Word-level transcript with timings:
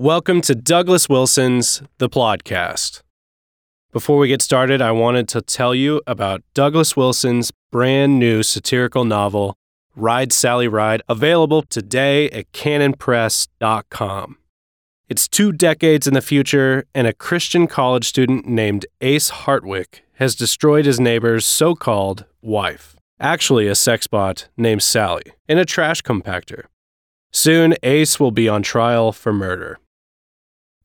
Welcome 0.00 0.42
to 0.42 0.54
Douglas 0.54 1.08
Wilson's 1.08 1.82
The 1.98 2.08
Plodcast. 2.08 3.02
Before 3.90 4.18
we 4.18 4.28
get 4.28 4.40
started, 4.40 4.80
I 4.80 4.92
wanted 4.92 5.26
to 5.30 5.42
tell 5.42 5.74
you 5.74 6.02
about 6.06 6.44
Douglas 6.54 6.96
Wilson's 6.96 7.50
brand 7.72 8.16
new 8.20 8.44
satirical 8.44 9.04
novel, 9.04 9.56
Ride 9.96 10.32
Sally 10.32 10.68
Ride, 10.68 11.02
available 11.08 11.62
today 11.62 12.30
at 12.30 12.52
canonpress.com. 12.52 14.38
It's 15.08 15.26
two 15.26 15.50
decades 15.50 16.06
in 16.06 16.14
the 16.14 16.22
future, 16.22 16.84
and 16.94 17.08
a 17.08 17.12
Christian 17.12 17.66
college 17.66 18.06
student 18.06 18.46
named 18.46 18.86
Ace 19.00 19.32
Hartwick 19.32 20.02
has 20.12 20.36
destroyed 20.36 20.86
his 20.86 21.00
neighbor's 21.00 21.44
so 21.44 21.74
called 21.74 22.24
wife, 22.40 22.94
actually 23.18 23.66
a 23.66 23.74
sex 23.74 24.06
bot 24.06 24.46
named 24.56 24.84
Sally, 24.84 25.24
in 25.48 25.58
a 25.58 25.64
trash 25.64 26.02
compactor. 26.02 26.66
Soon, 27.32 27.74
Ace 27.82 28.20
will 28.20 28.30
be 28.30 28.48
on 28.48 28.62
trial 28.62 29.10
for 29.10 29.32
murder. 29.32 29.80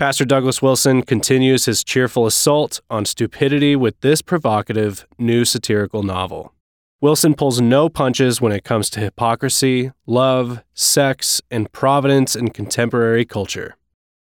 Pastor 0.03 0.25
Douglas 0.25 0.61
Wilson 0.61 1.03
continues 1.03 1.63
his 1.63 1.81
cheerful 1.81 2.25
assault 2.25 2.81
on 2.89 3.05
stupidity 3.05 3.73
with 3.73 3.97
this 4.01 4.21
provocative 4.21 5.07
new 5.17 5.45
satirical 5.45 6.03
novel. 6.03 6.53
Wilson 6.99 7.33
pulls 7.33 7.61
no 7.61 7.87
punches 7.87 8.41
when 8.41 8.51
it 8.51 8.65
comes 8.65 8.89
to 8.89 8.99
hypocrisy, 8.99 9.93
love, 10.05 10.61
sex, 10.73 11.41
and 11.49 11.71
providence 11.71 12.35
in 12.35 12.49
contemporary 12.49 13.23
culture. 13.23 13.77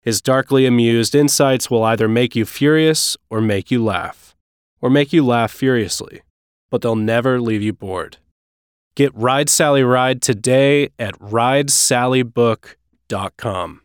His 0.04 0.22
darkly 0.22 0.68
amused 0.68 1.16
insights 1.16 1.72
will 1.72 1.84
either 1.84 2.08
make 2.08 2.36
you 2.36 2.46
furious 2.46 3.18
or 3.32 3.42
make 3.42 3.72
you 3.72 3.84
laugh, 3.84 4.36
or 4.80 4.92
make 4.92 5.12
you 5.12 5.26
laugh 5.26 5.52
furiously, 5.52 6.22
but 6.70 6.84
they'll 6.84 6.96
never 6.96 7.42
leave 7.42 7.64
you 7.64 7.74
bored. 7.74 8.18
Get 8.94 9.12
Ride 9.16 9.50
Sally 9.50 9.82
Ride 9.82 10.22
today 10.22 10.90
at 11.00 11.20
ridesallybook.com. 11.20 13.83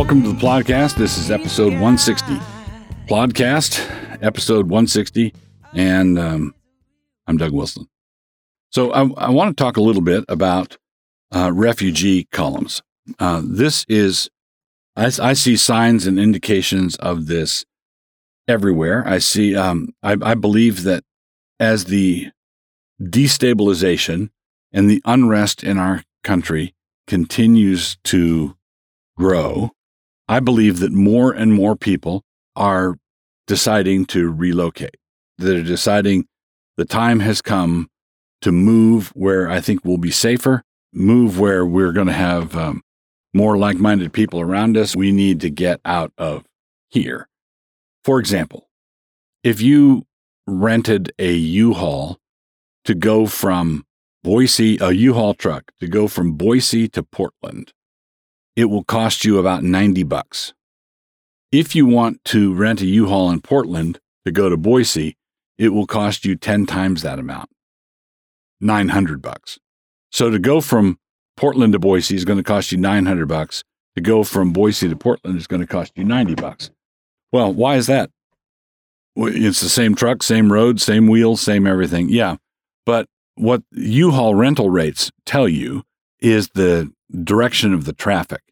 Welcome 0.00 0.22
to 0.22 0.32
the 0.32 0.40
podcast. 0.40 0.94
This 0.96 1.18
is 1.18 1.30
episode 1.30 1.74
160. 1.74 2.32
Podcast, 3.06 3.86
episode 4.22 4.70
160, 4.70 5.34
and 5.74 6.18
um, 6.18 6.54
I'm 7.26 7.36
Doug 7.36 7.52
Wilson. 7.52 7.86
So 8.70 8.92
I, 8.92 9.00
I 9.18 9.28
want 9.28 9.54
to 9.54 9.62
talk 9.62 9.76
a 9.76 9.82
little 9.82 10.00
bit 10.00 10.24
about 10.26 10.78
uh, 11.36 11.52
refugee 11.52 12.26
columns. 12.32 12.80
Uh, 13.18 13.42
this 13.44 13.84
is, 13.90 14.30
I, 14.96 15.12
I 15.20 15.34
see 15.34 15.54
signs 15.58 16.06
and 16.06 16.18
indications 16.18 16.96
of 16.96 17.26
this 17.26 17.66
everywhere. 18.48 19.06
I 19.06 19.18
see, 19.18 19.54
um, 19.54 19.90
I, 20.02 20.16
I 20.22 20.34
believe 20.34 20.84
that 20.84 21.04
as 21.60 21.84
the 21.84 22.30
destabilization 23.02 24.30
and 24.72 24.88
the 24.88 25.02
unrest 25.04 25.62
in 25.62 25.76
our 25.76 26.04
country 26.24 26.74
continues 27.06 27.98
to 28.04 28.56
grow, 29.18 29.72
I 30.30 30.38
believe 30.38 30.78
that 30.78 30.92
more 30.92 31.32
and 31.32 31.52
more 31.52 31.74
people 31.74 32.22
are 32.54 32.96
deciding 33.48 34.04
to 34.06 34.30
relocate. 34.30 34.94
They're 35.38 35.64
deciding 35.64 36.26
the 36.76 36.84
time 36.84 37.18
has 37.18 37.42
come 37.42 37.88
to 38.42 38.52
move 38.52 39.08
where 39.08 39.50
I 39.50 39.60
think 39.60 39.84
we'll 39.84 39.96
be 39.96 40.12
safer, 40.12 40.62
move 40.92 41.40
where 41.40 41.66
we're 41.66 41.90
going 41.90 42.06
to 42.06 42.12
have 42.12 42.56
um, 42.56 42.82
more 43.34 43.58
like 43.58 43.78
minded 43.78 44.12
people 44.12 44.40
around 44.40 44.76
us. 44.76 44.94
We 44.94 45.10
need 45.10 45.40
to 45.40 45.50
get 45.50 45.80
out 45.84 46.12
of 46.16 46.44
here. 46.90 47.28
For 48.04 48.20
example, 48.20 48.68
if 49.42 49.60
you 49.60 50.06
rented 50.46 51.10
a 51.18 51.32
U 51.32 51.74
Haul 51.74 52.18
to 52.84 52.94
go 52.94 53.26
from 53.26 53.84
Boise, 54.22 54.78
a 54.80 54.92
U 54.92 55.12
Haul 55.12 55.34
truck 55.34 55.72
to 55.80 55.88
go 55.88 56.06
from 56.06 56.34
Boise 56.34 56.86
to 56.90 57.02
Portland, 57.02 57.72
it 58.60 58.68
will 58.68 58.84
cost 58.84 59.24
you 59.24 59.38
about 59.38 59.62
90 59.62 60.02
bucks. 60.02 60.52
If 61.50 61.74
you 61.74 61.86
want 61.86 62.22
to 62.26 62.52
rent 62.52 62.82
a 62.82 62.86
U-Haul 62.86 63.30
in 63.30 63.40
Portland 63.40 63.98
to 64.26 64.30
go 64.30 64.50
to 64.50 64.56
Boise, 64.58 65.16
it 65.56 65.70
will 65.70 65.86
cost 65.86 66.26
you 66.26 66.36
10 66.36 66.66
times 66.66 67.00
that 67.00 67.18
amount. 67.18 67.48
900 68.60 69.22
bucks. 69.22 69.58
So 70.12 70.28
to 70.28 70.38
go 70.38 70.60
from 70.60 70.98
Portland 71.38 71.72
to 71.72 71.78
Boise 71.78 72.14
is 72.14 72.26
going 72.26 72.36
to 72.36 72.42
cost 72.42 72.70
you 72.70 72.76
900 72.76 73.26
bucks. 73.26 73.64
To 73.94 74.02
go 74.02 74.24
from 74.24 74.52
Boise 74.52 74.90
to 74.90 74.96
Portland 74.96 75.38
is 75.38 75.46
going 75.46 75.62
to 75.62 75.66
cost 75.66 75.92
you 75.96 76.04
90 76.04 76.34
bucks. 76.34 76.70
Well, 77.32 77.54
why 77.54 77.76
is 77.76 77.86
that? 77.86 78.10
Well, 79.16 79.32
It's 79.34 79.62
the 79.62 79.70
same 79.70 79.94
truck, 79.94 80.22
same 80.22 80.52
road, 80.52 80.82
same 80.82 81.06
wheels, 81.06 81.40
same 81.40 81.66
everything. 81.66 82.10
Yeah. 82.10 82.36
But 82.84 83.08
what 83.36 83.62
U-Haul 83.72 84.34
rental 84.34 84.68
rates 84.68 85.10
tell 85.24 85.48
you 85.48 85.84
is 86.20 86.50
the 86.50 86.92
direction 87.24 87.72
of 87.72 87.86
the 87.86 87.94
traffic. 87.94 88.42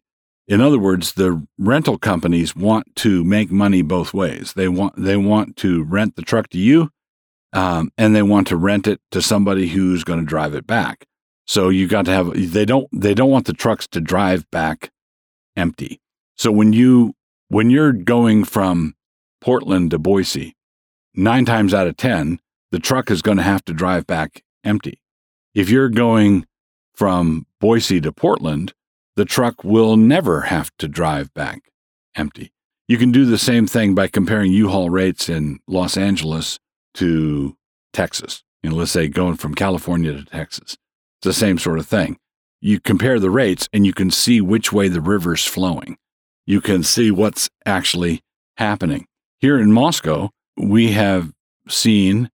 In 0.49 0.61
other 0.61 0.79
words, 0.79 1.13
the 1.13 1.45
rental 1.59 1.99
companies 1.99 2.55
want 2.55 2.95
to 2.97 3.23
make 3.23 3.51
money 3.51 3.83
both 3.83 4.15
ways. 4.15 4.53
They 4.53 4.67
want 4.67 4.95
they 4.97 5.15
want 5.15 5.55
to 5.57 5.83
rent 5.83 6.15
the 6.15 6.23
truck 6.23 6.49
to 6.49 6.57
you, 6.57 6.89
um, 7.53 7.91
and 7.99 8.15
they 8.15 8.23
want 8.23 8.47
to 8.47 8.57
rent 8.57 8.87
it 8.87 8.99
to 9.11 9.21
somebody 9.21 9.67
who's 9.67 10.03
going 10.03 10.19
to 10.19 10.25
drive 10.25 10.55
it 10.55 10.65
back. 10.65 11.05
So 11.45 11.69
you 11.69 11.87
got 11.87 12.05
to 12.05 12.11
have 12.11 12.51
they 12.51 12.65
don't 12.65 12.87
they 12.91 13.13
don't 13.13 13.29
want 13.29 13.45
the 13.45 13.53
trucks 13.53 13.87
to 13.89 14.01
drive 14.01 14.49
back 14.49 14.89
empty. 15.55 16.01
So 16.35 16.51
when 16.51 16.73
you 16.73 17.13
when 17.49 17.69
you're 17.69 17.93
going 17.93 18.43
from 18.43 18.95
Portland 19.41 19.91
to 19.91 19.99
Boise, 19.99 20.55
nine 21.13 21.45
times 21.45 21.75
out 21.75 21.85
of 21.85 21.95
ten, 21.95 22.39
the 22.71 22.79
truck 22.79 23.11
is 23.11 23.21
going 23.21 23.37
to 23.37 23.43
have 23.43 23.63
to 23.65 23.73
drive 23.73 24.07
back 24.07 24.43
empty. 24.63 24.99
If 25.53 25.69
you're 25.69 25.89
going 25.89 26.47
from 26.95 27.45
Boise 27.59 28.01
to 28.01 28.11
Portland, 28.11 28.73
the 29.19 29.25
truck 29.25 29.65
will 29.65 29.97
never 29.97 30.43
have 30.43 30.71
to 30.77 30.87
drive 30.87 31.33
back 31.33 31.63
empty. 32.15 32.53
You 32.87 32.97
can 32.97 33.11
do 33.11 33.25
the 33.25 33.37
same 33.37 33.67
thing 33.67 33.93
by 33.93 34.07
comparing 34.07 34.53
U-Haul 34.53 34.89
rates 34.89 35.27
in 35.27 35.59
Los 35.67 35.97
Angeles 35.97 36.57
to 36.93 37.57
Texas. 37.91 38.45
You 38.63 38.69
know, 38.69 38.77
let's 38.77 38.91
say 38.91 39.09
going 39.09 39.35
from 39.35 39.55
California 39.55 40.13
to 40.13 40.23
Texas. 40.23 40.77
It's 41.17 41.25
the 41.25 41.33
same 41.33 41.57
sort 41.57 41.79
of 41.79 41.85
thing. 41.85 42.17
You 42.61 42.79
compare 42.79 43.19
the 43.19 43.29
rates 43.29 43.67
and 43.73 43.85
you 43.85 43.91
can 43.91 44.09
see 44.09 44.39
which 44.39 44.71
way 44.71 44.87
the 44.87 45.01
river's 45.01 45.43
flowing. 45.43 45.97
You 46.45 46.61
can 46.61 46.81
see 46.81 47.11
what's 47.11 47.49
actually 47.65 48.21
happening. 48.55 49.05
Here 49.41 49.59
in 49.59 49.73
Moscow, 49.73 50.29
we 50.55 50.93
have 50.93 51.33
seen 51.67 52.29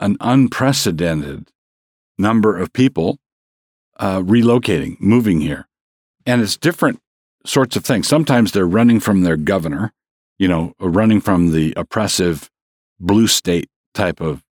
an 0.00 0.16
unprecedented 0.18 1.52
number 2.18 2.58
of 2.58 2.72
people 2.72 3.20
uh, 4.00 4.18
relocating, 4.22 5.00
moving 5.00 5.40
here. 5.40 5.68
And 6.26 6.42
it's 6.42 6.56
different 6.56 7.00
sorts 7.46 7.76
of 7.76 7.84
things. 7.84 8.08
Sometimes 8.08 8.52
they're 8.52 8.66
running 8.66 9.00
from 9.00 9.22
their 9.22 9.36
governor, 9.36 9.92
you 10.38 10.48
know, 10.48 10.74
running 10.80 11.20
from 11.20 11.52
the 11.52 11.72
oppressive 11.76 12.50
blue 12.98 13.28
state 13.28 13.70
type 13.94 14.20
of 14.20 14.42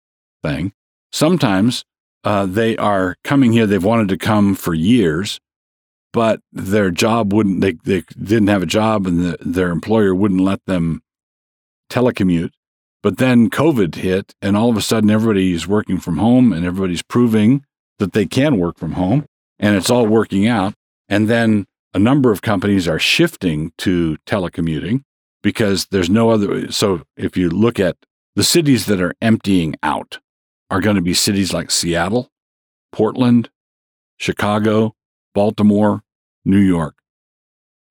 thing. 0.42 0.72
Sometimes 1.12 1.84
uh, 2.22 2.46
they 2.46 2.76
are 2.76 3.16
coming 3.24 3.52
here, 3.52 3.66
they've 3.66 3.84
wanted 3.84 4.08
to 4.08 4.16
come 4.16 4.54
for 4.54 4.72
years, 4.72 5.40
but 6.12 6.40
their 6.52 6.90
job 6.90 7.32
wouldn't, 7.32 7.60
they, 7.60 7.72
they 7.84 8.02
didn't 8.16 8.48
have 8.48 8.62
a 8.62 8.66
job 8.66 9.06
and 9.06 9.20
the, 9.20 9.38
their 9.40 9.70
employer 9.70 10.14
wouldn't 10.14 10.40
let 10.40 10.64
them 10.66 11.02
telecommute. 11.90 12.52
But 13.02 13.18
then 13.18 13.50
COVID 13.50 13.96
hit, 13.96 14.34
and 14.40 14.56
all 14.56 14.70
of 14.70 14.78
a 14.78 14.80
sudden 14.80 15.10
everybody's 15.10 15.68
working 15.68 15.98
from 15.98 16.16
home 16.16 16.52
and 16.54 16.64
everybody's 16.64 17.02
proving 17.02 17.66
that 17.98 18.14
they 18.14 18.24
can 18.24 18.58
work 18.58 18.78
from 18.78 18.92
home 18.92 19.26
and 19.58 19.76
it's 19.76 19.90
all 19.90 20.06
working 20.06 20.46
out. 20.46 20.74
And 21.08 21.28
then 21.28 21.66
a 21.92 21.98
number 21.98 22.32
of 22.32 22.42
companies 22.42 22.88
are 22.88 22.98
shifting 22.98 23.72
to 23.78 24.16
telecommuting 24.26 25.02
because 25.42 25.86
there's 25.86 26.10
no 26.10 26.30
other. 26.30 26.70
So 26.72 27.02
if 27.16 27.36
you 27.36 27.50
look 27.50 27.78
at 27.78 27.96
the 28.34 28.44
cities 28.44 28.86
that 28.86 29.00
are 29.00 29.14
emptying 29.20 29.76
out, 29.82 30.18
are 30.70 30.80
going 30.80 30.96
to 30.96 31.02
be 31.02 31.14
cities 31.14 31.52
like 31.52 31.70
Seattle, 31.70 32.30
Portland, 32.90 33.50
Chicago, 34.16 34.94
Baltimore, 35.34 36.02
New 36.44 36.58
York, 36.58 36.96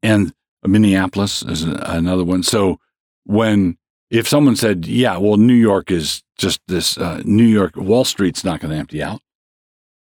and 0.01 0.33
Minneapolis 0.65 1.43
is 1.43 1.63
another 1.63 2.23
one. 2.23 2.43
So 2.43 2.79
when 3.25 3.77
if 4.09 4.27
someone 4.27 4.55
said, 4.55 4.85
"Yeah, 4.85 5.17
well, 5.17 5.37
New 5.37 5.53
York 5.53 5.91
is 5.91 6.23
just 6.37 6.61
this 6.67 6.97
uh, 6.97 7.21
New 7.25 7.45
York 7.45 7.75
Wall 7.75 8.05
Street's 8.05 8.43
not 8.43 8.59
going 8.59 8.71
to 8.71 8.77
empty 8.77 9.01
out," 9.01 9.21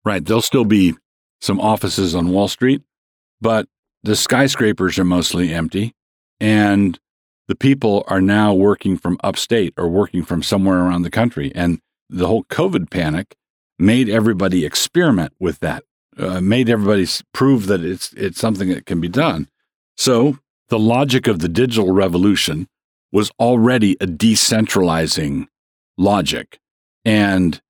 right? 0.04 0.24
There'll 0.24 0.42
still 0.42 0.64
be 0.64 0.94
some 1.40 1.60
offices 1.60 2.14
on 2.14 2.30
Wall 2.30 2.48
Street, 2.48 2.82
but 3.40 3.68
the 4.02 4.16
skyscrapers 4.16 4.98
are 4.98 5.04
mostly 5.04 5.52
empty, 5.52 5.94
and 6.40 6.98
the 7.48 7.54
people 7.54 8.04
are 8.06 8.20
now 8.20 8.54
working 8.54 8.96
from 8.96 9.18
upstate 9.24 9.74
or 9.76 9.88
working 9.88 10.22
from 10.22 10.42
somewhere 10.42 10.78
around 10.78 11.02
the 11.02 11.10
country. 11.10 11.50
And 11.54 11.80
the 12.08 12.26
whole 12.26 12.44
COVID 12.44 12.90
panic 12.90 13.36
made 13.78 14.08
everybody 14.08 14.64
experiment 14.64 15.32
with 15.38 15.60
that, 15.60 15.84
uh, 16.18 16.40
made 16.40 16.68
everybody 16.68 17.06
prove 17.32 17.66
that 17.66 17.82
it's 17.82 18.12
it's 18.14 18.38
something 18.38 18.68
that 18.68 18.86
can 18.86 19.00
be 19.00 19.08
done. 19.08 19.48
So 19.96 20.38
the 20.68 20.78
logic 20.78 21.26
of 21.26 21.38
the 21.38 21.48
digital 21.48 21.92
revolution 21.92 22.68
was 23.12 23.30
already 23.40 23.96
a 24.00 24.06
decentralizing 24.06 25.46
logic. 25.96 26.58
And 27.04 27.60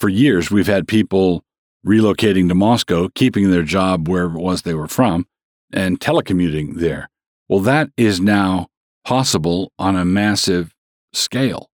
for 0.00 0.08
years, 0.08 0.50
we've 0.50 0.66
had 0.66 0.88
people 0.88 1.44
relocating 1.86 2.48
to 2.48 2.54
Moscow, 2.54 3.08
keeping 3.14 3.50
their 3.50 3.62
job 3.62 4.08
where 4.08 4.24
it 4.24 4.32
was 4.32 4.62
they 4.62 4.74
were 4.74 4.88
from, 4.88 5.26
and 5.72 6.00
telecommuting 6.00 6.76
there. 6.76 7.08
Well, 7.48 7.60
that 7.60 7.90
is 7.96 8.20
now 8.20 8.66
possible 9.04 9.72
on 9.78 9.96
a 9.96 10.04
massive 10.04 10.74
scale. 11.12 11.70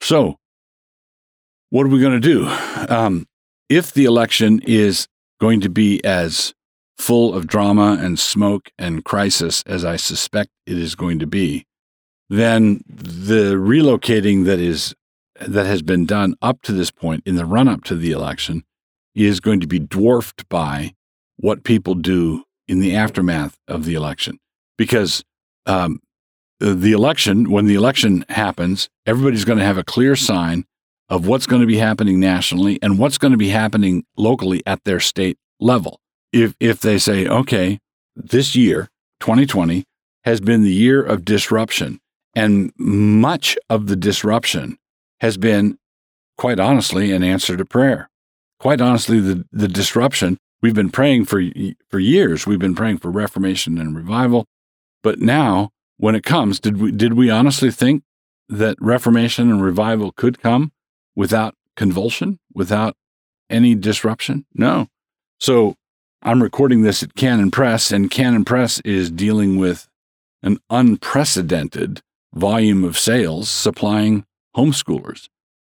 So, 0.00 0.36
what 1.70 1.86
are 1.86 1.90
we 1.90 2.00
going 2.00 2.20
to 2.20 2.28
do? 2.28 2.46
Um, 2.88 3.26
if 3.68 3.92
the 3.92 4.04
election 4.04 4.60
is 4.64 5.06
going 5.40 5.60
to 5.60 5.68
be 5.68 6.04
as 6.04 6.54
full 6.96 7.34
of 7.34 7.46
drama 7.46 7.96
and 8.00 8.18
smoke 8.18 8.70
and 8.78 9.04
crisis 9.04 9.62
as 9.66 9.84
I 9.84 9.96
suspect 9.96 10.50
it 10.66 10.78
is 10.78 10.94
going 10.94 11.20
to 11.20 11.26
be, 11.26 11.64
then 12.28 12.82
the 12.88 13.54
relocating 13.54 14.44
that 14.46 14.58
is 14.58 14.94
that 15.40 15.66
has 15.66 15.82
been 15.82 16.04
done 16.04 16.34
up 16.42 16.62
to 16.62 16.72
this 16.72 16.90
point 16.90 17.22
in 17.24 17.36
the 17.36 17.46
run 17.46 17.68
up 17.68 17.84
to 17.84 17.94
the 17.94 18.10
election 18.10 18.64
is 19.26 19.40
going 19.40 19.60
to 19.60 19.66
be 19.66 19.78
dwarfed 19.78 20.48
by 20.48 20.94
what 21.36 21.64
people 21.64 21.94
do 21.94 22.44
in 22.66 22.80
the 22.80 22.94
aftermath 22.94 23.58
of 23.66 23.84
the 23.84 23.94
election. 23.94 24.38
Because 24.76 25.24
um, 25.66 26.00
the 26.60 26.92
election, 26.92 27.50
when 27.50 27.66
the 27.66 27.74
election 27.74 28.24
happens, 28.28 28.88
everybody's 29.06 29.44
going 29.44 29.58
to 29.58 29.64
have 29.64 29.78
a 29.78 29.84
clear 29.84 30.16
sign 30.16 30.64
of 31.08 31.26
what's 31.26 31.46
going 31.46 31.62
to 31.62 31.66
be 31.66 31.78
happening 31.78 32.20
nationally 32.20 32.78
and 32.82 32.98
what's 32.98 33.18
going 33.18 33.32
to 33.32 33.38
be 33.38 33.48
happening 33.48 34.04
locally 34.16 34.62
at 34.66 34.84
their 34.84 35.00
state 35.00 35.38
level. 35.58 36.00
If, 36.32 36.54
if 36.60 36.80
they 36.80 36.98
say, 36.98 37.26
okay, 37.26 37.78
this 38.14 38.54
year, 38.54 38.88
2020, 39.20 39.84
has 40.24 40.40
been 40.40 40.62
the 40.62 40.72
year 40.72 41.02
of 41.02 41.24
disruption, 41.24 42.00
and 42.34 42.72
much 42.76 43.56
of 43.70 43.86
the 43.86 43.96
disruption 43.96 44.76
has 45.20 45.38
been, 45.38 45.78
quite 46.36 46.60
honestly, 46.60 47.12
an 47.12 47.22
answer 47.22 47.56
to 47.56 47.64
prayer. 47.64 48.10
Quite 48.58 48.80
honestly, 48.80 49.20
the, 49.20 49.44
the 49.52 49.68
disruption, 49.68 50.38
we've 50.62 50.74
been 50.74 50.90
praying 50.90 51.26
for, 51.26 51.42
for 51.88 51.98
years. 51.98 52.46
We've 52.46 52.58
been 52.58 52.74
praying 52.74 52.98
for 52.98 53.10
reformation 53.10 53.78
and 53.78 53.94
revival. 53.96 54.46
But 55.02 55.20
now, 55.20 55.70
when 55.96 56.14
it 56.14 56.24
comes, 56.24 56.58
did 56.58 56.80
we, 56.80 56.90
did 56.90 57.14
we 57.14 57.30
honestly 57.30 57.70
think 57.70 58.02
that 58.48 58.76
reformation 58.80 59.50
and 59.50 59.62
revival 59.62 60.12
could 60.12 60.40
come 60.40 60.72
without 61.14 61.54
convulsion, 61.76 62.38
without 62.52 62.96
any 63.48 63.74
disruption? 63.74 64.44
No. 64.54 64.88
So 65.38 65.76
I'm 66.22 66.42
recording 66.42 66.82
this 66.82 67.02
at 67.02 67.14
Canon 67.14 67.52
Press, 67.52 67.92
and 67.92 68.10
Canon 68.10 68.44
Press 68.44 68.80
is 68.80 69.10
dealing 69.10 69.56
with 69.56 69.86
an 70.42 70.58
unprecedented 70.68 72.00
volume 72.34 72.82
of 72.82 72.98
sales 72.98 73.48
supplying 73.48 74.24
homeschoolers. 74.56 75.28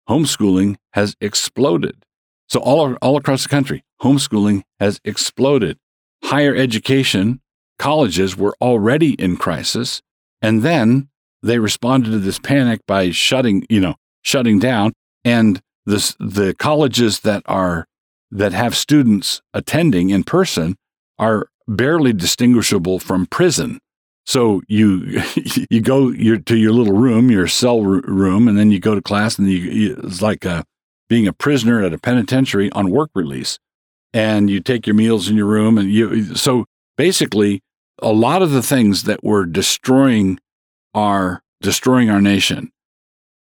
Homeschooling 0.10 0.78
has 0.94 1.16
exploded. 1.20 2.06
So 2.50 2.60
all, 2.60 2.96
all 2.96 3.18
across 3.18 3.44
the 3.44 3.50
country, 3.50 3.84
homeschooling 4.02 4.64
has 4.80 5.00
exploded. 5.04 5.78
Higher 6.24 6.56
education, 6.56 7.42
colleges 7.78 8.36
were 8.36 8.56
already 8.60 9.14
in 9.14 9.38
crisis. 9.38 10.02
And 10.42 10.64
then 10.64 11.10
they 11.44 11.60
responded 11.60 12.12
to 12.12 12.20
this 12.20 12.40
panic 12.40 12.82
by 12.88 13.12
shutting, 13.12 13.66
you 13.70 13.80
know, 13.80 13.96
shutting 14.24 14.60
down. 14.60 14.94
And 15.24 15.62
the, 15.86 16.16
the 16.20 16.56
colleges 16.58 17.22
that 17.22 17.44
are, 17.46 17.86
that 18.32 18.54
have 18.54 18.76
students 18.76 19.42
attending 19.54 20.10
in 20.10 20.24
person 20.24 20.76
are 21.18 21.50
barely 21.68 22.14
distinguishable 22.14 23.00
from 23.00 23.28
prison. 23.28 23.80
So 24.26 24.62
you 24.68 25.24
you 25.70 25.82
go 25.82 26.10
your, 26.10 26.38
to 26.38 26.56
your 26.56 26.72
little 26.72 26.96
room, 26.96 27.32
your 27.32 27.48
cell 27.48 27.82
room, 27.82 28.48
and 28.48 28.58
then 28.58 28.72
you 28.72 28.80
go 28.80 28.96
to 28.96 29.02
class, 29.02 29.40
and 29.40 29.50
you, 29.50 29.58
you, 29.58 30.02
it's 30.04 30.22
like 30.22 30.46
a, 30.46 30.64
being 31.10 31.28
a 31.28 31.34
prisoner 31.34 31.84
at 31.84 31.94
a 31.94 31.98
penitentiary 31.98 32.72
on 32.72 32.92
work 32.92 33.10
release. 33.14 33.60
And 34.14 34.50
you 34.50 34.62
take 34.62 34.88
your 34.88 34.96
meals 34.96 35.30
in 35.30 35.36
your 35.36 35.46
room, 35.46 35.78
and 35.78 35.92
you. 35.92 36.36
So 36.36 36.66
basically, 36.98 37.62
a 38.02 38.12
lot 38.12 38.42
of 38.42 38.52
the 38.52 38.64
things 38.64 39.04
that 39.04 39.24
were 39.24 39.46
destroying 39.46 40.40
our 40.96 41.44
destroying 41.62 42.10
our 42.10 42.22
nation, 42.22 42.72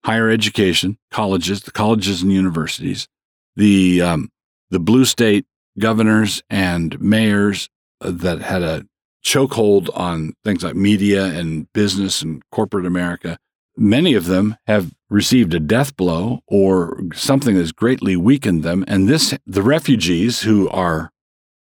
higher 0.05 0.29
education, 0.29 0.99
colleges, 1.11 1.63
the 1.63 1.71
colleges 1.71 2.23
and 2.23 2.33
universities, 2.33 3.09
the 3.57 4.03
um, 4.03 4.31
the 4.71 4.81
blue 4.81 5.05
state 5.05 5.47
governors 5.79 6.43
and 6.51 7.01
mayors 7.01 7.69
that 8.01 8.41
had 8.43 8.63
a 8.63 8.85
chokehold 9.25 9.91
on 9.95 10.35
things 10.45 10.63
like 10.63 10.77
media 10.77 11.27
and 11.27 11.73
business 11.73 12.23
and 12.23 12.43
corporate 12.51 12.87
America. 12.87 13.39
Many 13.81 14.15
of 14.15 14.27
them 14.27 14.57
have 14.67 14.93
received 15.09 15.55
a 15.55 15.61
death 15.61 15.97
blow 15.97 16.41
or 16.49 17.01
something 17.15 17.55
that's 17.55 17.73
greatly 17.73 18.17
weakened 18.17 18.65
them. 18.65 18.85
And 18.89 19.09
this, 19.09 19.35
the 19.47 19.63
refugees 19.63 20.43
who 20.43 20.69
are 20.71 21.13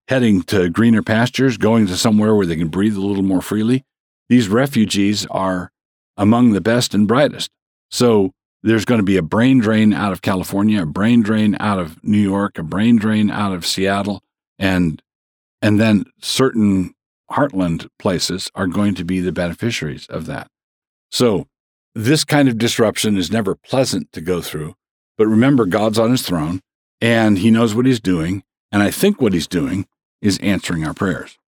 heading 0.07 0.41
to 0.43 0.69
greener 0.69 1.03
pastures, 1.03 1.57
going 1.57 1.85
to 1.87 1.97
somewhere 1.97 2.33
where 2.33 2.45
they 2.45 2.55
can 2.55 2.69
breathe 2.69 2.95
a 2.95 3.01
little 3.01 3.23
more 3.23 3.41
freely, 3.41 3.83
these 4.29 4.47
refugees 4.47 5.25
are 5.27 5.71
among 6.15 6.53
the 6.53 6.61
best 6.61 6.93
and 6.93 7.07
brightest. 7.07 7.51
So 7.91 8.31
there's 8.63 8.85
going 8.85 8.99
to 8.99 9.05
be 9.05 9.17
a 9.17 9.21
brain 9.21 9.59
drain 9.59 9.93
out 9.93 10.13
of 10.13 10.21
California, 10.21 10.83
a 10.83 10.85
brain 10.85 11.21
drain 11.21 11.57
out 11.59 11.77
of 11.77 12.01
New 12.03 12.17
York, 12.17 12.57
a 12.57 12.63
brain 12.63 12.95
drain 12.95 13.29
out 13.29 13.53
of 13.53 13.65
Seattle, 13.65 14.23
and 14.57 15.01
and 15.61 15.79
then 15.79 16.05
certain 16.21 16.93
heartland 17.31 17.87
places 17.99 18.49
are 18.55 18.67
going 18.67 18.95
to 18.95 19.03
be 19.03 19.19
the 19.19 19.31
beneficiaries 19.31 20.07
of 20.07 20.25
that. 20.27 20.49
So, 21.11 21.47
this 21.97 22.23
kind 22.23 22.47
of 22.47 22.59
disruption 22.59 23.17
is 23.17 23.31
never 23.31 23.55
pleasant 23.55 24.11
to 24.11 24.21
go 24.21 24.39
through. 24.39 24.75
But 25.17 25.25
remember, 25.25 25.65
God's 25.65 25.97
on 25.97 26.11
his 26.11 26.21
throne 26.21 26.61
and 27.01 27.39
he 27.39 27.49
knows 27.49 27.73
what 27.73 27.87
he's 27.87 27.99
doing. 27.99 28.43
And 28.71 28.83
I 28.83 28.91
think 28.91 29.19
what 29.19 29.33
he's 29.33 29.47
doing 29.47 29.87
is 30.21 30.37
answering 30.39 30.85
our 30.85 30.93
prayers. 30.93 31.39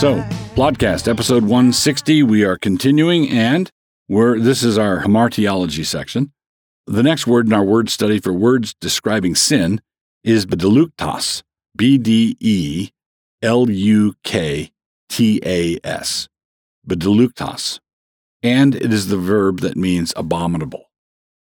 So, 0.00 0.20
Plodcast, 0.56 1.06
episode 1.06 1.44
160, 1.44 2.22
we 2.24 2.44
are 2.44 2.58
continuing, 2.58 3.30
and 3.30 3.70
we're, 4.08 4.38
this 4.38 4.62
is 4.62 4.76
our 4.78 5.02
hamartiology 5.02 5.86
section. 5.86 6.32
The 6.86 7.02
next 7.02 7.26
word 7.26 7.46
in 7.46 7.52
our 7.52 7.64
word 7.64 7.88
study 7.88 8.18
for 8.18 8.32
words 8.32 8.74
describing 8.80 9.34
sin 9.36 9.80
is 10.24 10.44
bdeluktas, 10.44 11.42
B 11.76 11.98
D 11.98 12.36
E 12.40 12.90
L 13.42 13.70
U 13.70 14.14
K 14.22 14.72
T 15.08 15.40
A 15.44 15.78
S, 15.84 16.28
bdeluktas. 16.86 17.80
And 18.42 18.74
it 18.74 18.92
is 18.92 19.08
the 19.08 19.16
verb 19.16 19.60
that 19.60 19.76
means 19.76 20.12
abominable. 20.16 20.90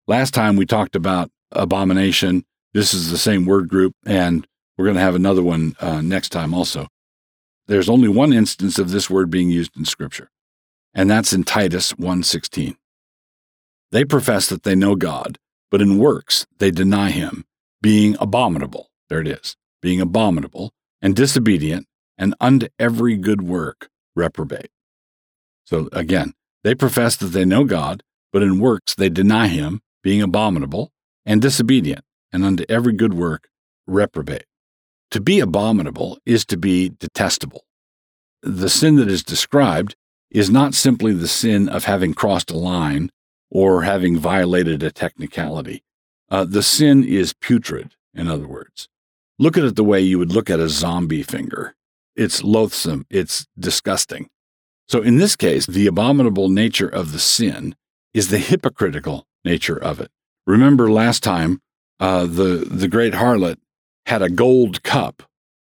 Last 0.07 0.33
time 0.33 0.55
we 0.55 0.65
talked 0.65 0.95
about 0.95 1.31
abomination. 1.51 2.45
This 2.73 2.93
is 2.93 3.09
the 3.09 3.17
same 3.17 3.45
word 3.45 3.69
group, 3.69 3.93
and 4.05 4.45
we're 4.77 4.85
going 4.85 4.95
to 4.95 5.01
have 5.01 5.15
another 5.15 5.41
one 5.41 5.75
uh, 5.79 6.01
next 6.01 6.29
time 6.29 6.53
also. 6.53 6.87
There's 7.67 7.89
only 7.89 8.07
one 8.07 8.33
instance 8.33 8.77
of 8.77 8.91
this 8.91 9.09
word 9.09 9.31
being 9.31 9.49
used 9.49 9.75
in 9.75 9.85
Scripture, 9.85 10.29
and 10.93 11.09
that's 11.09 11.33
in 11.33 11.43
Titus 11.43 11.93
1:16. 11.93 12.75
They 13.91 14.05
profess 14.05 14.47
that 14.49 14.63
they 14.63 14.75
know 14.75 14.95
God, 14.95 15.37
but 15.71 15.81
in 15.81 15.97
works 15.97 16.45
they 16.59 16.69
deny 16.69 17.11
him, 17.11 17.45
being 17.81 18.15
abominable. 18.19 18.89
There 19.09 19.21
it 19.21 19.27
is 19.27 19.55
being 19.85 20.01
abominable 20.01 20.71
and 20.99 21.15
disobedient, 21.15 21.85
and 22.17 22.35
unto 22.39 22.67
every 22.79 23.15
good 23.17 23.41
work 23.41 23.89
reprobate. 24.15 24.69
So 25.65 25.89
again, 25.91 26.33
they 26.63 26.75
profess 26.75 27.15
that 27.17 27.27
they 27.27 27.45
know 27.45 27.63
God, 27.63 28.03
but 28.31 28.43
in 28.43 28.59
works 28.59 28.95
they 28.95 29.09
deny 29.09 29.47
him, 29.47 29.81
being 30.03 30.21
abominable 30.21 30.91
and 31.25 31.41
disobedient, 31.41 32.03
and 32.31 32.45
unto 32.45 32.65
every 32.69 32.93
good 32.93 33.13
work 33.13 33.49
reprobate. 33.87 34.45
To 35.11 35.21
be 35.21 35.39
abominable 35.39 36.19
is 36.25 36.45
to 36.45 36.57
be 36.57 36.89
detestable. 36.89 37.65
The 38.41 38.69
sin 38.69 38.95
that 38.97 39.09
is 39.09 39.23
described 39.23 39.95
is 40.29 40.49
not 40.49 40.73
simply 40.73 41.13
the 41.13 41.27
sin 41.27 41.69
of 41.69 41.85
having 41.85 42.13
crossed 42.13 42.51
a 42.51 42.57
line 42.57 43.09
or 43.49 43.83
having 43.83 44.17
violated 44.17 44.83
a 44.83 44.91
technicality. 44.91 45.83
Uh, 46.29 46.43
the 46.43 46.63
sin 46.63 47.03
is 47.03 47.33
putrid, 47.33 47.95
in 48.13 48.27
other 48.27 48.47
words. 48.47 48.89
Look 49.39 49.57
at 49.57 49.63
it 49.63 49.75
the 49.75 49.83
way 49.83 50.01
you 50.01 50.19
would 50.19 50.31
look 50.31 50.49
at 50.49 50.59
a 50.59 50.69
zombie 50.69 51.23
finger. 51.23 51.75
It's 52.15 52.43
loathsome, 52.43 53.05
it's 53.09 53.47
disgusting. 53.57 54.29
So, 54.87 55.01
in 55.01 55.17
this 55.17 55.35
case, 55.35 55.65
the 55.65 55.87
abominable 55.87 56.49
nature 56.49 56.87
of 56.87 57.11
the 57.11 57.19
sin 57.19 57.75
is 58.13 58.29
the 58.29 58.37
hypocritical 58.37 59.25
nature 59.43 59.77
of 59.77 59.99
it. 59.99 60.11
Remember 60.47 60.91
last 60.91 61.23
time, 61.23 61.61
uh, 61.99 62.25
the, 62.25 62.67
the 62.69 62.87
great 62.87 63.13
harlot 63.13 63.57
had 64.05 64.21
a 64.21 64.29
gold 64.29 64.83
cup 64.83 65.23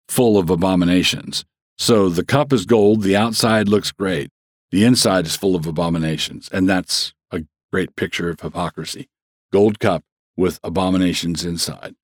full 0.08 0.38
of 0.38 0.50
abominations. 0.50 1.46
So 1.78 2.10
the 2.10 2.26
cup 2.26 2.52
is 2.54 2.66
gold, 2.66 3.02
the 3.02 3.16
outside 3.16 3.68
looks 3.68 3.92
great, 3.92 4.30
the 4.72 4.84
inside 4.84 5.26
is 5.26 5.36
full 5.36 5.56
of 5.56 5.66
abominations. 5.66 6.50
And 6.52 6.68
that's 6.68 7.14
a 7.32 7.44
great 7.72 7.96
picture 7.96 8.30
of 8.30 8.40
hypocrisy. 8.40 9.10
Gold 9.52 9.80
cup 9.80 10.04
with 10.36 10.60
abominations 10.64 11.46
inside. 11.46 11.96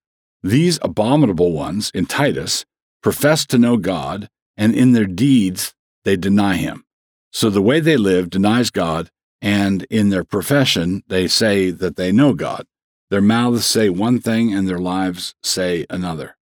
These 0.43 0.79
abominable 0.81 1.51
ones 1.51 1.91
in 1.93 2.05
Titus 2.05 2.65
profess 3.01 3.45
to 3.47 3.57
know 3.57 3.77
God, 3.77 4.29
and 4.57 4.75
in 4.75 4.91
their 4.91 5.05
deeds 5.05 5.73
they 6.03 6.15
deny 6.15 6.55
him. 6.55 6.83
So 7.31 7.49
the 7.49 7.61
way 7.61 7.79
they 7.79 7.97
live 7.97 8.29
denies 8.29 8.69
God, 8.69 9.09
and 9.41 9.83
in 9.89 10.09
their 10.09 10.23
profession 10.23 11.03
they 11.07 11.27
say 11.27 11.71
that 11.71 11.95
they 11.95 12.11
know 12.11 12.33
God. 12.33 12.65
Their 13.09 13.21
mouths 13.21 13.65
say 13.65 13.89
one 13.89 14.19
thing 14.19 14.53
and 14.53 14.67
their 14.67 14.79
lives 14.79 15.33
say 15.41 15.85
another. 15.89 16.35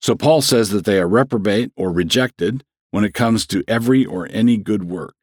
So 0.00 0.14
Paul 0.14 0.42
says 0.42 0.70
that 0.70 0.84
they 0.84 0.98
are 1.00 1.08
reprobate 1.08 1.72
or 1.76 1.90
rejected 1.90 2.64
when 2.90 3.04
it 3.04 3.14
comes 3.14 3.46
to 3.48 3.64
every 3.66 4.04
or 4.06 4.28
any 4.30 4.56
good 4.56 4.84
work. 4.84 5.14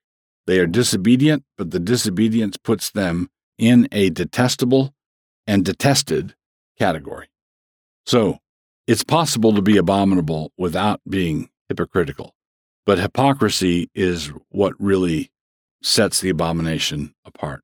They 0.48 0.60
are 0.60 0.68
disobedient, 0.68 1.44
but 1.58 1.72
the 1.72 1.80
disobedience 1.80 2.58
puts 2.58 2.92
them 2.92 3.30
in 3.58 3.88
a 3.92 4.10
detestable 4.10 4.94
and 5.48 5.64
detested 5.64 6.36
category. 6.78 7.28
So 8.06 8.40
it's 8.88 9.04
possible 9.04 9.54
to 9.54 9.62
be 9.62 9.78
abominable 9.78 10.52
without 10.58 11.02
being 11.10 11.50
hypocritical, 11.70 12.36
but 12.86 13.00
hypocrisy 13.00 13.90
is 13.96 14.32
what 14.50 14.74
really 14.80 15.32
sets 15.82 16.22
the 16.22 16.30
abomination 16.30 17.16
apart. 17.26 17.62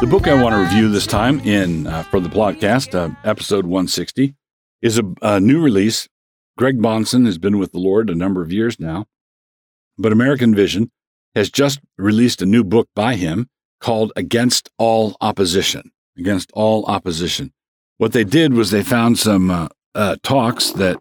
The 0.00 0.10
book 0.10 0.26
I 0.26 0.42
want 0.42 0.54
to 0.54 0.60
review 0.60 0.88
this 0.88 1.06
time 1.06 1.40
in 1.40 1.86
uh, 1.86 2.02
for 2.02 2.20
the 2.20 2.28
podcast, 2.28 2.94
uh, 2.94 3.14
episode 3.24 3.64
160, 3.64 4.34
is 4.82 4.98
a, 4.98 5.04
a 5.22 5.40
new 5.40 5.62
release. 5.62 6.08
Greg 6.58 6.78
Bahnsen 6.78 7.26
has 7.26 7.38
been 7.38 7.58
with 7.58 7.72
the 7.72 7.78
Lord 7.78 8.10
a 8.10 8.14
number 8.14 8.42
of 8.42 8.52
years 8.52 8.78
now, 8.78 9.06
but 9.96 10.12
American 10.12 10.54
Vision 10.54 10.90
has 11.34 11.48
just 11.48 11.80
released 11.96 12.42
a 12.42 12.46
new 12.46 12.64
book 12.64 12.88
by 12.94 13.14
him 13.14 13.48
called 13.84 14.12
Against 14.16 14.70
All 14.78 15.14
Opposition. 15.20 15.92
Against 16.16 16.50
All 16.54 16.86
Opposition. 16.86 17.52
What 17.98 18.14
they 18.14 18.24
did 18.24 18.54
was 18.54 18.70
they 18.70 18.82
found 18.82 19.18
some 19.18 19.50
uh, 19.50 19.68
uh, 19.94 20.16
talks 20.22 20.70
that 20.70 20.96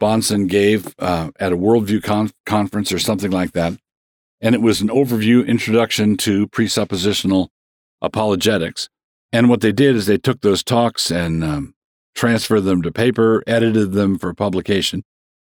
Bahnsen 0.00 0.48
gave 0.48 0.94
uh, 0.98 1.30
at 1.38 1.52
a 1.52 1.58
Worldview 1.58 2.02
con- 2.02 2.30
conference 2.46 2.90
or 2.90 2.98
something 2.98 3.30
like 3.30 3.52
that. 3.52 3.74
And 4.40 4.54
it 4.54 4.62
was 4.62 4.80
an 4.80 4.88
overview 4.88 5.46
introduction 5.46 6.16
to 6.18 6.48
presuppositional 6.48 7.48
apologetics. 8.00 8.88
And 9.30 9.50
what 9.50 9.60
they 9.60 9.72
did 9.72 9.94
is 9.94 10.06
they 10.06 10.16
took 10.16 10.40
those 10.40 10.64
talks 10.64 11.10
and 11.10 11.44
um, 11.44 11.74
transferred 12.14 12.62
them 12.62 12.80
to 12.80 12.90
paper, 12.90 13.42
edited 13.46 13.92
them 13.92 14.18
for 14.18 14.32
publication. 14.32 15.04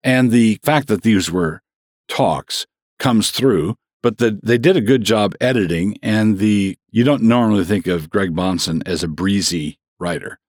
And 0.04 0.30
the 0.30 0.60
fact 0.62 0.90
that 0.90 1.02
these 1.02 1.32
were 1.32 1.64
talks 2.08 2.68
comes 3.00 3.32
through, 3.32 3.78
but 4.08 4.20
the, 4.20 4.40
they 4.42 4.58
did 4.58 4.78
a 4.78 4.82
good 4.82 5.04
job 5.04 5.36
editing. 5.42 5.98
And 6.02 6.38
the 6.38 6.78
you 6.92 7.04
don't 7.04 7.24
normally 7.24 7.66
think 7.66 7.88
of 7.88 8.10
Greg 8.10 8.34
Bahnsen 8.34 8.82
as 8.86 9.04
a 9.04 9.08
breezy 9.10 9.80
writer, 10.00 10.40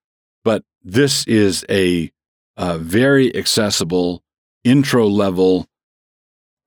but 0.44 0.62
this 0.80 1.26
is 1.26 1.64
a, 1.68 2.12
a 2.56 2.78
very 2.78 3.34
accessible 3.34 4.22
intro 4.62 5.08
level, 5.08 5.66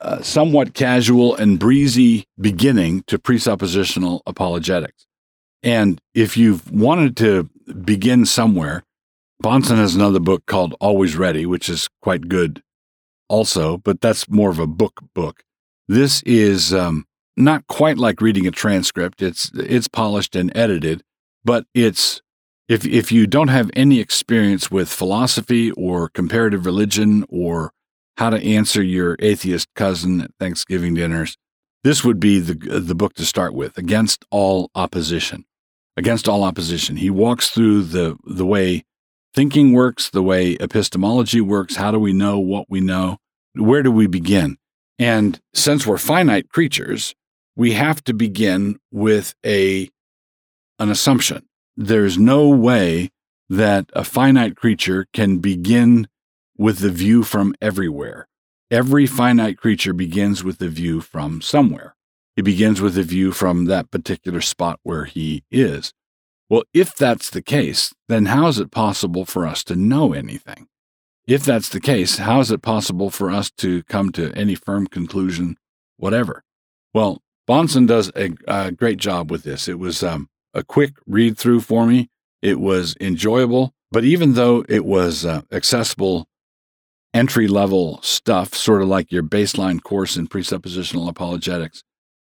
uh, 0.02 0.22
somewhat 0.22 0.74
casual 0.74 1.34
and 1.34 1.58
breezy 1.58 2.26
beginning 2.38 3.04
to 3.08 3.18
presuppositional 3.18 4.20
apologetics. 4.28 5.08
And 5.64 6.02
if 6.14 6.36
you've 6.36 6.70
wanted 6.70 7.16
to 7.18 7.50
begin 7.86 8.26
somewhere, 8.26 8.84
Bahnsen 9.42 9.78
has 9.78 9.96
another 9.96 10.20
book 10.20 10.46
called 10.46 10.76
Always 10.82 11.16
Ready, 11.16 11.46
which 11.46 11.70
is 11.70 11.88
quite 12.02 12.28
good 12.28 12.62
also, 13.30 13.78
but 13.78 14.02
that's 14.02 14.28
more 14.28 14.50
of 14.50 14.60
a 14.60 14.68
book 14.68 15.00
book. 15.16 15.46
This 15.88 16.22
is 16.24 16.74
um, 16.74 17.06
not 17.36 17.68
quite 17.68 17.98
like 17.98 18.22
reading 18.22 18.48
a 18.48 18.52
transcript. 18.52 19.22
It's 19.22 19.52
it's 19.54 19.88
polished 19.88 20.36
and 20.36 20.52
edited, 20.56 21.04
but 21.44 21.66
it's 21.74 22.22
if 22.68 22.86
if 22.86 23.12
you 23.12 23.28
don't 23.28 23.50
have 23.50 23.72
any 23.76 24.00
experience 24.00 24.72
with 24.72 24.90
philosophy 24.90 25.72
or 25.72 26.10
comparative 26.10 26.66
religion 26.66 27.26
or 27.30 27.72
how 28.18 28.30
to 28.30 28.44
answer 28.44 28.82
your 28.84 29.16
atheist 29.20 29.68
cousin 29.76 30.22
at 30.22 30.32
Thanksgiving 30.40 30.94
dinners, 30.94 31.38
this 31.84 32.04
would 32.04 32.20
be 32.20 32.40
the 32.40 32.54
the 32.80 32.96
book 32.96 33.14
to 33.16 33.26
start 33.26 33.54
with. 33.54 33.78
Against 33.78 34.26
all 34.32 34.70
opposition 34.76 35.46
against 35.98 36.28
all 36.28 36.44
opposition. 36.44 36.98
He 36.98 37.10
walks 37.10 37.50
through 37.50 37.84
the, 37.84 38.18
the 38.24 38.46
way 38.46 38.86
thinking 39.34 39.74
works, 39.74 40.10
the 40.10 40.24
way 40.24 40.58
epistemology 40.60 41.42
works. 41.42 41.76
How 41.76 41.92
do 41.92 42.00
we 42.00 42.14
know 42.14 42.40
what 42.40 42.66
we 42.70 42.80
know? 42.80 43.18
Where 43.56 43.84
do 43.84 43.92
we 43.92 44.08
begin? 44.08 44.58
And 45.02 45.42
since 45.56 45.88
we're 45.88 45.98
finite 45.98 46.50
creatures, 46.50 47.16
we 47.56 47.72
have 47.72 48.04
to 48.04 48.14
begin 48.14 48.78
with 48.92 49.34
a, 49.44 49.90
an 50.78 50.92
assumption. 50.92 51.48
There's 51.76 52.20
no 52.20 52.48
way 52.50 53.10
that 53.50 53.90
a 53.94 54.04
finite 54.04 54.56
creature 54.56 55.08
can 55.12 55.40
begin 55.40 56.08
with 56.56 56.80
the 56.80 56.92
view 56.92 57.24
from 57.24 57.56
everywhere. 57.60 58.28
Every 58.70 59.08
finite 59.08 59.58
creature 59.58 59.94
begins 59.94 60.44
with 60.44 60.60
the 60.60 60.70
view 60.70 61.02
from 61.02 61.42
somewhere. 61.42 61.96
He 62.36 62.44
begins 62.44 62.80
with 62.80 62.94
the 62.94 63.02
view 63.02 63.32
from 63.32 63.66
that 63.66 63.90
particular 63.90 64.40
spot 64.40 64.80
where 64.84 65.06
he 65.06 65.44
is. 65.50 65.94
Well, 66.48 66.64
if 66.76 66.96
that's 66.96 67.32
the 67.32 67.42
case, 67.42 67.92
then 68.08 68.28
how 68.28 68.50
is 68.50 68.60
it 68.60 68.70
possible 68.70 69.26
for 69.26 69.48
us 69.48 69.64
to 69.64 69.76
know 69.76 70.14
anything? 70.14 70.68
If 71.28 71.44
that's 71.44 71.70
the 71.70 71.80
case, 71.80 72.18
how 72.18 72.40
is 72.40 72.52
it 72.52 72.62
possible 72.62 73.10
for 73.10 73.30
us 73.30 73.52
to 73.58 73.84
come 73.84 74.12
to 74.14 74.34
any 74.34 74.56
firm 74.56 74.88
conclusion, 74.88 75.58
whatever? 75.98 76.44
Well, 76.94 77.22
Bahnsen 77.48 77.88
does 77.88 78.12
a, 78.16 78.32
a 78.48 78.72
great 78.72 78.98
job 78.98 79.30
with 79.30 79.44
this. 79.44 79.68
It 79.68 79.80
was 79.80 80.04
um, 80.04 80.30
a 80.54 80.64
quick 80.64 80.94
read 81.06 81.38
through 81.38 81.62
for 81.62 81.86
me. 81.86 82.10
It 82.42 82.60
was 82.60 82.96
enjoyable, 83.00 83.74
but 83.92 84.04
even 84.04 84.34
though 84.34 84.66
it 84.68 84.84
was 84.84 85.26
uh, 85.26 85.42
accessible 85.52 86.28
entry 87.14 87.48
level 87.48 88.00
stuff, 88.02 88.54
sort 88.56 88.82
of 88.82 88.88
like 88.88 89.12
your 89.12 89.24
baseline 89.24 89.82
course 89.82 90.18
in 90.18 90.28
presuppositional 90.28 91.08
apologetics, 91.08 91.84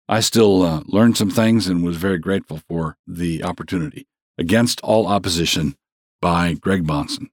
I 0.09 0.21
still 0.21 0.63
uh, 0.63 0.83
learned 0.87 1.17
some 1.17 1.31
things 1.31 1.67
and 1.69 1.83
was 1.83 1.97
very 1.97 2.19
grateful 2.19 2.61
for 2.69 2.97
the 3.07 3.43
opportunity. 3.43 4.07
Against 4.37 4.81
All 4.83 5.07
Opposition 5.07 5.77
by 6.21 6.55
Greg 6.55 6.87
Bahnsen. 6.87 7.31